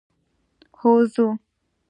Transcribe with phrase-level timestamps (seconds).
[0.79, 1.27] هو ځو.